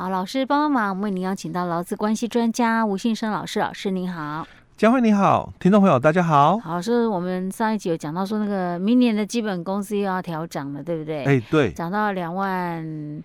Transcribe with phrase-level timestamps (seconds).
[0.00, 4.48] 好，老师帮帮忙，为您邀请到劳资关系专家吴信生老师，老师您好。
[4.74, 6.56] 佳慧你好，听众朋友大家好。
[6.56, 11.24] 好，是我们上一集有讲到说，那个明年的基本工资又要调涨了，对不对？
[11.24, 13.22] 哎、欸，对，涨到两万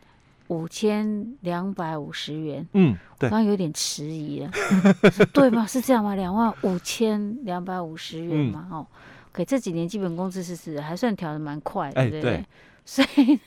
[0.47, 2.67] 五千两百五十元。
[2.73, 3.29] 嗯，对。
[3.29, 4.51] 刚刚有点迟疑了，
[5.31, 5.65] 对吗？
[5.65, 6.13] 是这样吗？
[6.15, 8.67] 两万五千两百五十元嘛？
[8.69, 8.97] 哦、嗯，
[9.31, 12.45] 可这几年基本工资是是还算调的蛮快的，对对，
[12.83, 13.39] 所以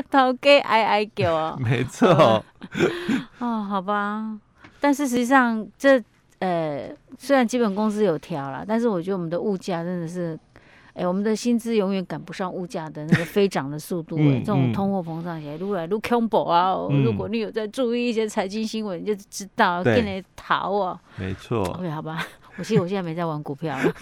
[0.10, 1.56] 头家哀哀叫啊。
[1.60, 2.44] 没错。
[3.38, 4.38] 哦，好吧，
[4.80, 6.02] 但是实际上这。
[6.42, 10.36] 呃，虽然基本工资有调了，但是我觉得我们的物价真的是，
[10.92, 14.16] 哎，我们的薪资永远赶不上物价的那个飞涨的速度。
[14.18, 16.74] 嗯、这种通货膨胀起来，越来越恐怖啊！
[16.90, 21.00] 嗯、如果你有在注意一些财经新闻，你就知道跟你逃啊。
[21.14, 21.62] 没错。
[21.62, 23.94] OK，好吧，我其实我现在没在玩股票了。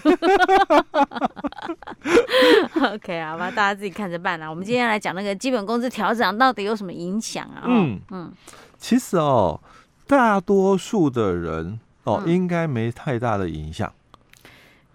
[3.31, 4.49] 好吧，大家自己看着办啦。
[4.49, 7.63] 我们今天来讲那个基本工资调整到底有什么影响啊？
[7.67, 8.33] 嗯嗯，
[8.79, 9.61] 其实哦，
[10.07, 11.79] 大多数的人。
[12.05, 13.93] 哦，应该没太大的影响。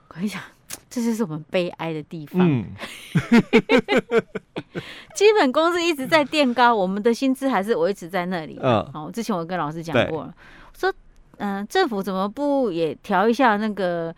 [0.08, 0.42] 我跟你讲，
[0.90, 2.42] 这就是我们悲哀的地方。
[2.42, 2.66] 嗯、
[5.14, 8.58] 基本工资一直在垫高，我们的薪资还是维持在那里。
[8.60, 10.34] 嗯，好，之前我跟老师讲过了，
[10.76, 10.92] 说，
[11.38, 14.14] 嗯、呃，政府怎么不也调一下那个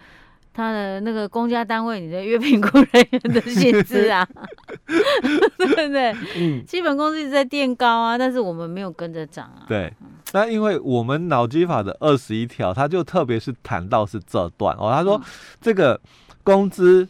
[0.57, 4.27] 他的那个公家单位你的月评估人员的薪资啊？
[5.57, 6.15] 对不对？
[6.35, 9.61] 嗯，基本工资一直在垫高啊，但是我们没有跟着涨啊。
[9.67, 9.93] 对。
[10.33, 15.21] 那因为我们劳基法的二十一条，他就特别是谈到是这段哦，他说
[15.61, 15.99] 这个
[16.43, 17.07] 工资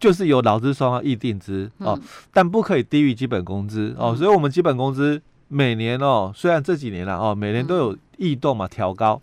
[0.00, 1.98] 就是由劳资双方议定之哦，
[2.32, 9.20] 但不可以低于基本工资哦，所以我们基本工资每年哦，虽然这几年了哦，每年都有异动嘛，调高，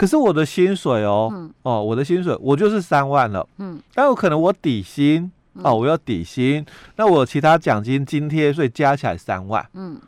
[0.00, 5.30] 可是我的薪水哦哦，我的薪水我就是三万了，嗯，但有可能我底薪
[5.62, 6.64] 哦，我要底薪，
[6.96, 10.00] 那我其他奖金津贴，所以加起来三万，嗯。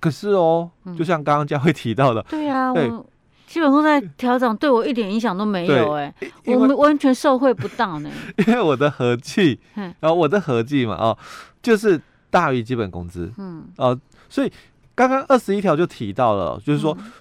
[0.00, 3.06] 可是哦，就像刚刚佳慧提到的，嗯、对呀、啊，我
[3.46, 6.12] 基本工资在调整，对我一点影响都没有哎，
[6.46, 8.10] 我们完全受惠不到呢。
[8.48, 11.16] 因为我的合计，然后我的合计嘛，哦，
[11.62, 13.96] 就是大于基本工资，嗯，哦，
[14.28, 14.52] 所以
[14.96, 17.12] 刚刚二十一条就提到了，就是说、嗯、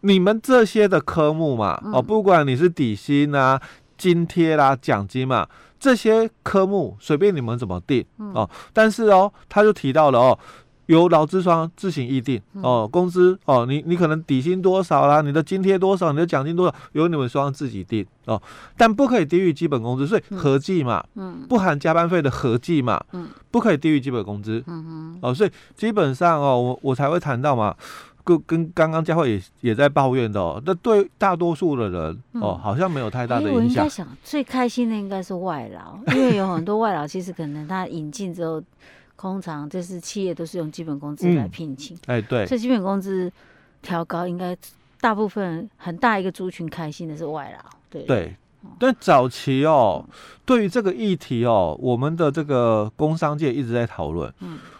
[0.00, 3.60] 你们这些的科目嘛，哦，不管你是底薪啊、
[3.96, 5.46] 津贴啦、奖金嘛，
[5.78, 10.38] 这些科目随便你们怎么定哦，但是哦，他就提到了哦。
[10.86, 18.42] 由劳资双自行议定哦，工资哦，你你可能底薪多少啦，你的津贴多少，你的奖金多少，由你们双方自己定哦，
[18.76, 27.72] 但不可以低于基本工资，所以合计嘛，嗯，不含加班费的合计嘛，嗯，不可以低于基本工资，嗯哼，哦，所以基本上哦，我我才会谈到嘛，
[28.24, 33.56] 跟跟刚刚佳慧也也在抱怨的哦，那对大多数的人哦，好像没有太大的影响。
[33.56, 38.62] 我应该想最开心的应该是外劳，因为有很多外劳其实可能他引进之后。
[39.20, 43.30] 通常就是企业都是用基本工资来聘请，哎、嗯欸，对，所以基本工资
[43.82, 44.56] 调高，应该
[44.98, 48.34] 大部分很大一个族群开心的是外劳，对对。
[48.78, 50.02] 但早期哦，
[50.46, 54.58] 对于这个议题哦，我们的这个工商界一直在讨论，嗯，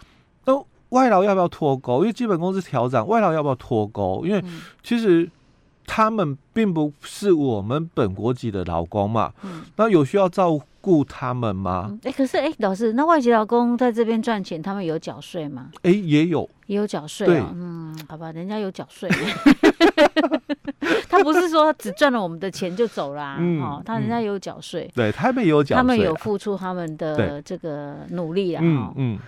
[0.91, 1.99] 外劳要不要脱钩？
[1.99, 4.23] 因为基本工资调涨，外劳要不要脱钩？
[4.25, 4.41] 因为
[4.81, 5.29] 其实。
[5.93, 11.97] 他们并不是我们本国籍的劳工嘛，嗯，那有需要照顾他们吗？
[12.03, 15.69] 哎、欸，可是哎、欸，老师，那外籍劳工在这边赚钱，他们有缴税吗？
[15.81, 17.51] 哎、欸，也有，也有缴税啊。
[17.53, 19.09] 嗯，好吧，人家有缴税，
[21.09, 29.19] 他不是说只赚了我们的钱就走啦、啊，嗯、哦，他人家有缴税，对他们有缴税，他们有付出他们的这个努力啊，嗯嗯。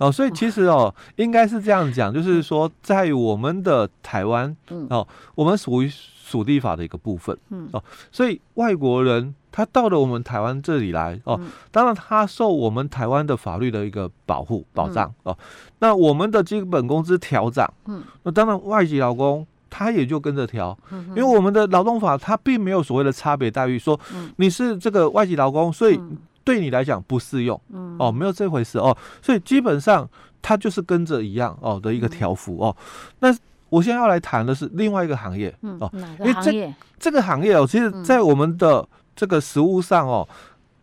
[0.00, 4.56] 哦，所以其实哦，应该是这样讲，就是说，在我们的台湾，
[4.88, 7.68] 哦，我们属于属地法的一个部分，嗯。
[7.72, 11.38] 哦，所以外国人他到了我们台湾这里来，哦，
[11.70, 15.36] 当然他受我们台湾的法律的一个保护保障，哦，
[15.80, 20.76] 那我们的基本工资调涨，嗯，那当然外籍劳工他也就跟着调，
[21.08, 24.00] 因为我们的劳动法它并没有所谓的差别待遇，说
[24.36, 26.00] 你是这个外籍劳工，所以。
[26.42, 30.08] 对你来讲不适用，嗯，哦，没有这回事哦，所以基本上
[30.40, 32.74] 它就是跟着一样哦的一个条幅哦。
[33.20, 33.28] 那
[33.68, 36.60] 我现在要来谈的是另外一个行业，嗯，哦，哪个行业？
[36.60, 40.26] 因为这这个行业哦，其实在我们的这个实物上哦，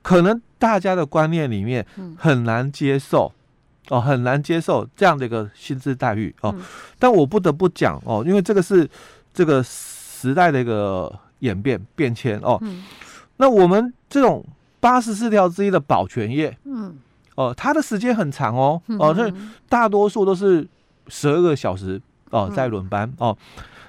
[0.01, 1.85] 可能大家的观念里面
[2.17, 3.33] 很难接受
[3.89, 6.55] 哦，很难接受这样的一个薪资待遇哦。
[6.99, 8.87] 但我不得不讲哦，因为这个是
[9.33, 12.61] 这个时代的一个演变变迁哦。
[13.37, 14.45] 那我们这种。
[14.79, 16.95] 八十四条之一的保全业，嗯，
[17.35, 19.33] 哦，它的时间很长哦，哦，所以
[19.67, 20.67] 大多数都是
[21.07, 23.37] 十二个小时哦，在轮班哦，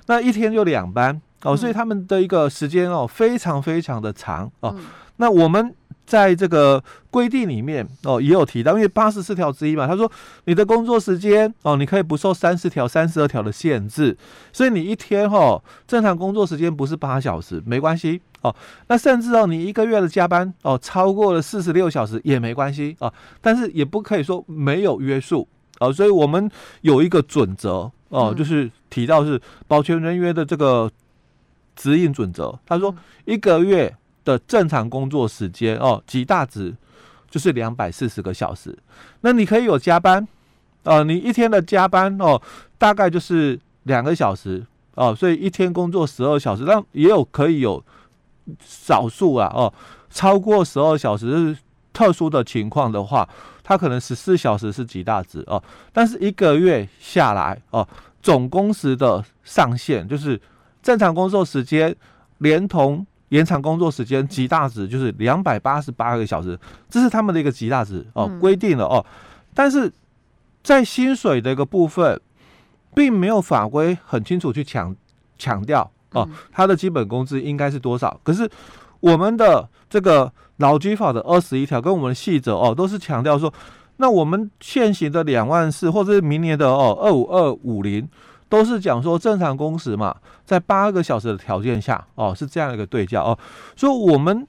[0.07, 4.75] 那一天就两班哦，所以他们的一个时间哦，非常非常的长哦。
[5.17, 5.75] 那我们
[6.09, 10.11] 在这个规定里面哦，也有提到，因为八十四条之一嘛，他说
[10.47, 14.17] 你的工作时间哦，你可以不受三十条、三十二条的限制，
[14.51, 18.57] 所以你一天哦，正常工作时间不是八小时没关系哦。
[18.87, 23.13] 那甚至哦，你一个月的加班哦，超过了四十六小时也没关系哦，
[23.43, 25.47] 但是也不可以说没有约束
[25.79, 25.93] 哦。
[25.93, 26.51] 所以我们
[26.81, 30.91] 有一个准则哦，就是提到是保全人员的这个
[31.77, 32.95] 指引准则，他说
[33.27, 33.95] 一个月。
[34.29, 36.77] 的正常工作时间哦，极大值
[37.31, 38.77] 就是两百四十个小时。
[39.23, 40.29] 那你可以有加班
[40.85, 42.39] 哦，你一天的加班哦，
[42.77, 44.63] 大概就是两个小时
[44.97, 46.65] 哦，所以一天工作十二小时。
[46.65, 47.83] 那也有可以有
[48.63, 49.73] 少数啊哦，
[50.11, 51.59] 超过十二小时是
[51.95, 53.27] 特殊的情况的话，
[53.65, 55.63] 它可能十四小时是极大值哦。
[55.91, 57.89] 但是一个月下来哦，
[58.23, 60.39] 总工时的上限就是
[60.83, 61.97] 正常工作时间
[62.39, 63.07] 连同。
[63.31, 66.59] 延长工作时间极大值就是两百八十八个小时，
[66.89, 69.05] 这是他们的一个极大值哦，规定了哦。
[69.55, 69.93] 但是
[70.63, 72.21] 在薪水的一个部分，
[72.95, 74.95] 并没有法规很清楚去强
[75.37, 78.19] 强调哦，他的基本工资应该是多少。
[78.23, 78.49] 可是
[79.01, 83.53] 我们的这个劳基法的二十一条跟我们的细则哦，都是强调说，
[83.99, 88.09] 那我们现行的两万四，或者是明年的哦二五二五零。
[88.49, 93.39] 都是讲说正常工时嘛，在八个小时的条件下哦，是这样一个对价哦。
[93.77, 94.47] 所以我们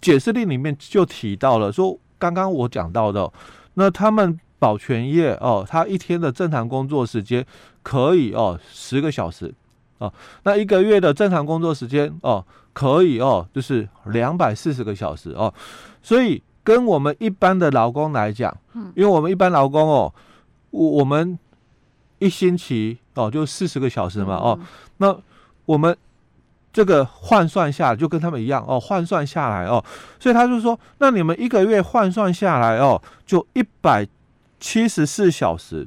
[0.00, 3.30] 解释令里面就提到了说，刚刚我讲到的，
[3.74, 7.44] 那他们保全业哦，他一天的正常工作时间
[7.82, 9.54] 可以哦十个小时
[9.98, 10.10] 哦，
[10.44, 12.42] 那一个月的正常工作时间哦
[12.72, 15.52] 可以哦就是两百四十个小时哦。
[16.02, 18.56] 所以跟我们一般的劳工来讲，
[18.94, 20.14] 因为我们一般劳工哦，
[20.70, 21.38] 我我们。
[22.18, 24.58] 一星期哦，就四十个小时嘛哦，
[24.98, 25.16] 那
[25.64, 25.96] 我们
[26.72, 29.84] 这个换算下来就跟他们一样哦，换算下来哦，
[30.18, 34.06] 所以他就说，那你们一个月换算下来哦，就一百
[34.60, 35.86] 七十四小时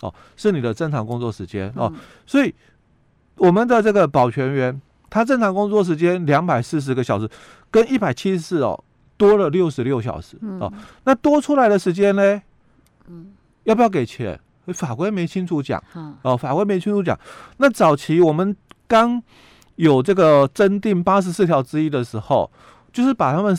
[0.00, 1.92] 哦，是你的正常工作时间哦，
[2.26, 2.54] 所以
[3.36, 4.80] 我们的这个保全员，
[5.10, 7.28] 他正常工作时间两百四十个小时，
[7.70, 8.82] 跟一百七十四哦，
[9.16, 10.72] 多了六十六小时哦，
[11.04, 12.42] 那多出来的时间呢，
[13.08, 13.32] 嗯，
[13.64, 14.38] 要不要给钱？
[14.68, 15.82] 法规没清楚讲，
[16.22, 17.18] 哦，法规没清楚讲。
[17.56, 18.54] 那早期我们
[18.86, 19.20] 刚
[19.76, 22.50] 有这个增订八十四条之一的时候，
[22.92, 23.56] 就是把他们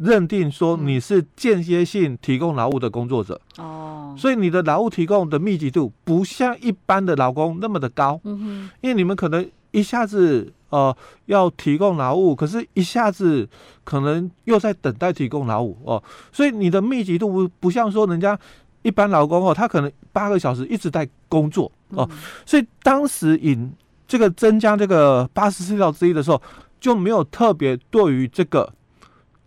[0.00, 10.96] 认定说你是间歇性提供劳务的工作者，哦，所以你的劳务提供的密集度不像一般的劳工那么的高，嗯哼，因为你们可能一下子呃
[11.26, 13.48] 要提供劳务，可是一下子
[13.82, 18.38] 可能又在等待提供劳务哦，所以你的密集度不不像说人家。
[18.84, 22.08] 一般劳工哦，他可能八个小时一直在工作哦，
[22.44, 23.72] 所以当时引
[24.06, 26.40] 这个增加这个八十四条之一的时候，
[26.78, 28.70] 就没有特别对于这个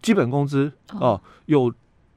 [0.01, 1.72] 基本工资哦有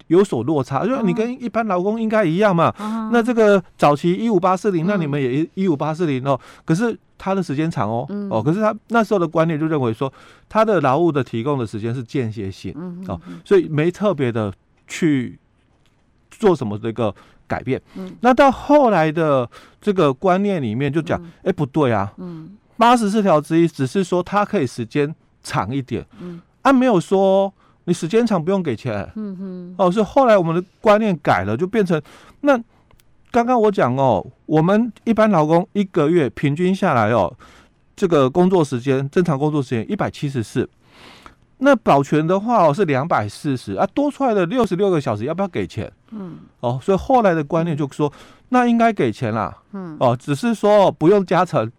[0.07, 2.75] 有所落差，因为你跟一般劳工应该一样嘛。
[3.13, 10.11] 那这个早期一五八四零，那你们也一五八四零哦，可是他的时间长哦哦，可是他那时候的观念就认为说，
[10.49, 12.75] 他的劳务的提供的时间是间歇性
[13.07, 14.51] 哦，所以没特别的
[14.89, 15.39] 去。
[16.41, 17.15] 做什么这个
[17.47, 17.81] 改变？
[17.95, 19.49] 嗯，那到后来的
[19.81, 27.53] 这个观念里面就讲，哎、不对啊，嗯，八十四条之一只是说它可以时间长一点，嗯，啊，没有说
[27.85, 32.01] 你时间长不用给钱，嗯哼，哦，所以后来我们的观念改了，就变成
[32.41, 32.59] 那
[33.31, 37.31] 刚刚我讲哦，我们一般劳工一个月平均下来哦，
[37.95, 40.69] 这个工作时间正常工作时间一百七十四。
[41.63, 45.93] 那保全的话哦是两百四十啊，多出来的六十六个小时要不要给钱？
[46.11, 48.11] 嗯，哦，所以后来的观念就说，
[48.49, 49.55] 那应该给钱啦。
[49.73, 51.71] 嗯，哦，只是说不用加成，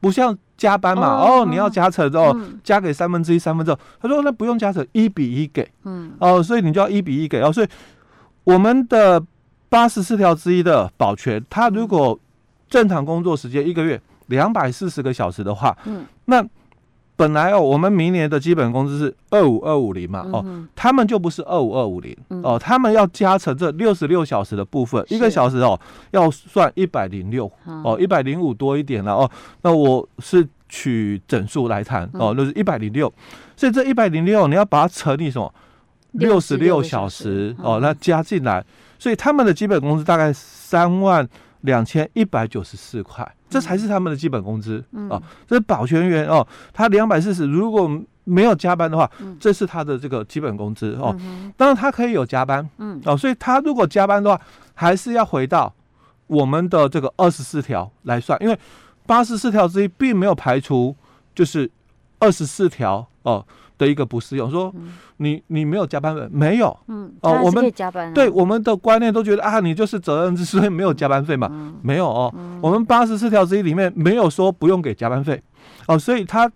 [0.00, 1.16] 不像加班嘛。
[1.16, 3.78] 哦，哦你要加成哦，嗯、加给三分之一、三分之二。
[4.00, 5.70] 他说那不用加成，一比一给。
[5.84, 7.52] 嗯，哦，所以你就要一比一给哦。
[7.52, 7.68] 所以
[8.42, 9.22] 我们的
[9.68, 12.18] 八十四条之一的保全，他如果
[12.68, 16.44] 正常工作时间一个月两百四十个小时的话，嗯，那。
[17.20, 20.42] 本来哦，我们明年的基本工资是二五二五零嘛，哦，
[20.74, 25.78] 他们就不是二五二五零哦，他们要加成这六十六小时的部分，一个小时哦
[26.12, 27.44] 要算一百零六
[27.84, 29.30] 哦，一百零五多一点了哦。
[29.60, 33.12] 那我是取整数来谈哦，就是一百零六，
[33.54, 35.52] 所以这一百零六你要把它乘以什么？
[36.12, 37.54] 六十六小时。
[37.62, 38.64] 哦，那加进来，
[38.98, 41.28] 所以他们的基本工资大概三万
[41.62, 43.30] 两千一百九十四块。
[43.48, 47.90] 这才是他们的基本工资、嗯、哦，这是保全员哦，他两百四十，如果
[48.22, 51.12] 没有加班的话，嗯、这是他的这个基本工资哦。
[51.56, 54.40] 当然他可以有加班，嗯哦，所以他如果加班的话，
[54.74, 55.74] 还是要回到
[56.28, 58.56] 我们的这个二十四条来算，因为
[59.04, 60.94] 八十四条之一并没有排除，
[61.34, 61.68] 就是
[62.20, 63.44] 二十四条哦，
[63.76, 64.72] 的一个不适用，说
[65.18, 75.42] 你你没有加班费，没有，嗯，哦，我们加班，对我们的观念都觉得啊，你就是责任制，所以没有加班费嘛，没有哦，我们八十四条之一里面没有说不用给加班费，
[75.86, 76.50] 哦，所以他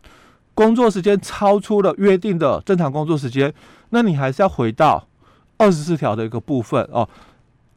[0.54, 3.52] 工作时间超出了约定的正常工作时间，
[3.90, 5.06] 那你还是要回到
[5.59, 7.09] 二十四条的一个部分哦，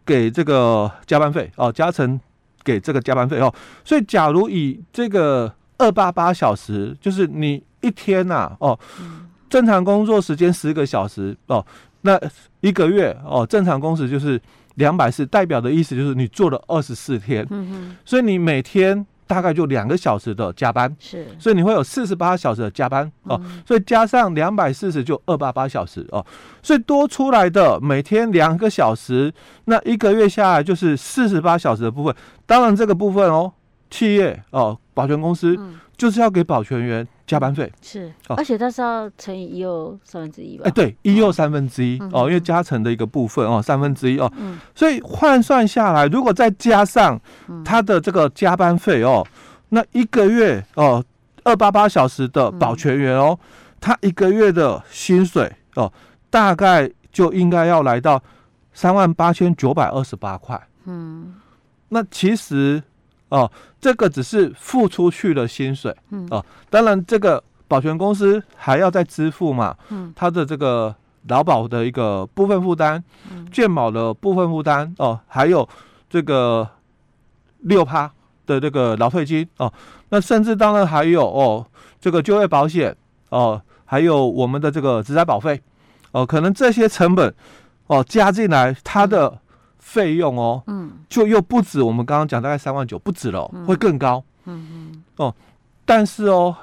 [0.06, 2.20] 给这个加班费哦，加成
[2.64, 3.54] 给这个加班费哦，
[3.84, 8.80] 所以假如以这个二八八小时，就是你一天呐、啊，哦。
[9.50, 11.66] 正常工作时间十个小时哦，
[12.02, 12.20] 那
[12.60, 14.38] 一个月哦，正常工时就是
[14.76, 26.26] 两百四，代表的意思就是你做了二十四天，嗯哼，所以你每天大概就两个小时的加班，是，所以你会有四十八小时的加班哦，所以加上两百四十就二八八小时哦，
[26.62, 32.14] 所以多出来的每天两个小时，那一个月下来就是四十八小时的部分，
[32.46, 33.54] 当然这个部分哦，
[33.90, 35.58] 企业哦，保全公司
[35.96, 37.08] 就是要给保全员。
[37.28, 37.72] 加班费。
[37.82, 40.64] 是，而且它是要乘以一又三分之一吧？
[40.66, 44.32] 哎，对，一又三分之一哦，因为加成的一个部分哦，三分之一哦，
[44.74, 47.20] 所以换算下来，如果再加上
[47.66, 49.28] 他的这个加班费哦，
[49.70, 51.04] 那一个月哦，
[51.44, 53.38] 二八八小时的保全员哦，
[53.82, 55.92] 他一个月的薪水哦，
[56.30, 58.24] 大概就应该要来到
[58.74, 60.60] 三万八千九百二十八块。
[60.86, 61.36] 嗯，
[61.90, 62.82] 那其实。
[63.30, 70.96] 哦，这个只是付出去的薪水，嗯，哦，当然这个保全公司还要再支付嘛，嗯，他的这个
[71.28, 75.68] 劳保的一个部分负担，嗯，健保的部分负担，哦，还有
[76.10, 76.66] 这个
[77.60, 78.10] 六趴
[78.46, 79.72] 的这个劳退金，哦，
[80.10, 81.66] 那甚至当然还有哦，
[82.00, 82.96] 这个就业保险，
[83.30, 85.62] 哦，还有我们的这个职灾保费，
[86.12, 87.34] 哦，可能这些成本，
[87.88, 89.40] 哦，加进来，它的。
[89.88, 95.34] 费用哦，嗯，就又不止我们刚刚讲大概三万九，不止了，哦，会更高，嗯嗯，哦，
[95.86, 96.54] 但是哦，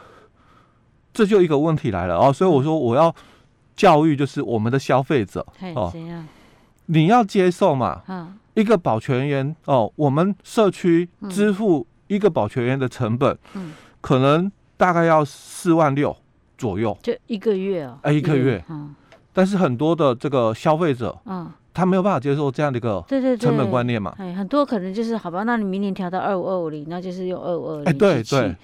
[1.11, 3.15] 这就一个问题来了哦，所以我说我要
[3.75, 5.91] 教育就是我们的消费者哦，
[6.85, 8.03] 你要接受嘛，
[8.53, 16.15] 一个保全员哦，我们社区支付一个保全员的成本，嗯，可能大概要四万六
[16.59, 18.95] 左右，就一个月哦，哎，一个月，嗯，
[19.33, 21.51] 但是很多的这个消费者，嗯。
[21.75, 24.15] 他没有办法接受这样的一个对对成本观念嘛？
[24.19, 27.85] 哎，很多可能就是好吧，那你明年调到二五二五零，那就是用二五二零。
[27.85, 28.57] 哎，对对。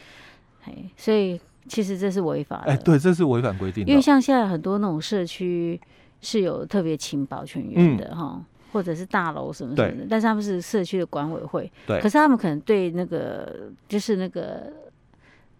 [0.64, 1.38] 哎，所以
[1.68, 2.72] 其实这是违法的。
[2.72, 3.90] 哎，对，这是违反规定的。
[3.90, 5.78] 因为像现在很多那种社区
[6.22, 11.70] 是有特别请保全员的哈，嗯、或者是大楼什么什么的，但是他们是社区的管委会。
[11.86, 12.00] 对。
[12.00, 14.72] 可是他们可能对那个就是那个。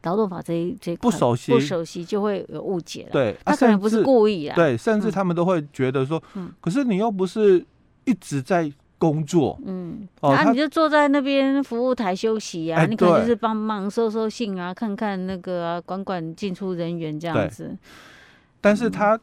[0.03, 3.11] 劳动法这一这块不熟悉，不熟悉就会有误解了。
[3.13, 4.55] 对，他可能不是故意啊。
[4.55, 7.65] 对，甚至他们都会觉得说，嗯，可是你又不是
[8.05, 17.77] 一直在工作，嗯，啊，你就坐在那边服务台休息啊，你可能就是帮忙收收信啊，看看那个啊，管管进出人员这样子。
[18.61, 19.19] 但是他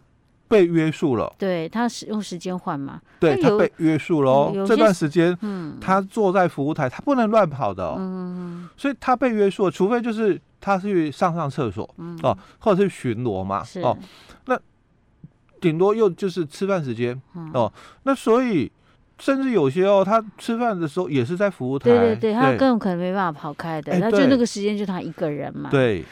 [0.47, 10.39] 被约束了，对他使用时间换嘛，对他被约束了哦，这段时间，嗯，他坐在服务台，他不能乱跑的，嗯，所以他被约束了，除非就是。
[10.59, 13.79] 他是去上上厕所，嗯、哦，或者是巡逻嘛，是。
[13.81, 13.97] 哦，
[14.45, 14.59] 那
[15.61, 17.71] 顶多又就是吃饭时间，嗯、哦，
[18.03, 18.71] 那所以
[19.19, 26.03] 甚至有些哦，他吃饭的时候也是在服务台，对对对，他更可能没办法跑开的，那、欸、就那个时间就他一个人嘛，对，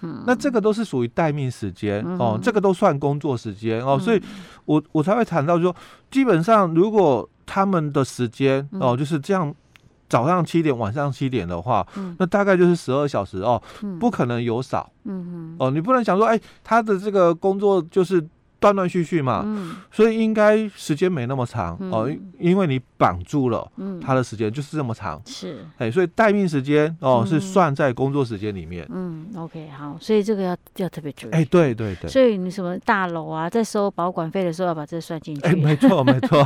[0.00, 4.22] 嗯，那这个都是属于待命时间、嗯、哦，这个都算工作时间哦，嗯、所以
[4.64, 5.74] 我我才会谈到说，
[6.10, 9.54] 基本上如果他们的时间哦就是这样。
[10.12, 14.92] 早上七点，晚上七点的话，嗯、那大概就是十二小时哦，嗯、不可能有少。
[15.58, 18.22] 哦，你不能想说，哎，他的这个工作就是。
[18.62, 36.40] 断断续续嘛，嗯，所以应该时间没那么长哦，因为你绑住了，嗯，他的时间就是这么长，是，哎，所以待命时间哦是算在工作时间里面，嗯，OK，好，所以这个要要特别注意，哎，对对对，所以你什么大楼啊，在收保管费的时候要把这算进去，哎，没错没错，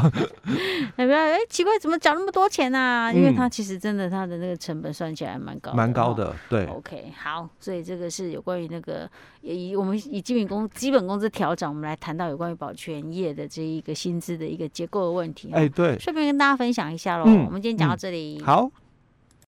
[0.97, 3.13] 哎不要，哎，奇怪，怎么缴那么多钱啊？
[3.13, 9.07] 因为他其实真的他的那个成本算起来蛮高，蛮高的，对，OK，好，所以这个是有关于那个
[9.43, 11.95] 以我们以基本工基本工资调整，我们来。
[12.07, 17.25] 谈到有关于保全业的这一个薪资的一个结构的问题，哎，对，顺便跟大家分享一下喽。
[17.27, 18.71] 嗯、我们今天讲到这里，嗯、好。